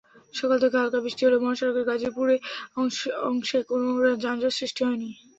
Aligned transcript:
সকাল 0.33 0.57
থেকে 0.63 0.75
হালকা 0.77 0.99
বৃষ্টি 1.03 1.21
হলেও 1.23 1.43
মহাসড়কের 1.43 1.87
গাজীপুর 1.89 2.27
অংশে 3.29 3.57
কোনো 3.69 3.87
যানজট 4.23 4.53
সৃষ্টি 4.59 4.81
হয়নি। 4.87 5.09